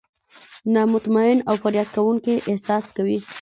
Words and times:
نا 0.73 0.81
مطمئن 0.93 1.37
او 1.47 1.53
فریاد 1.63 1.89
کوونکي 1.95 2.35
احساس 2.51 2.85
کوي. 2.95 3.17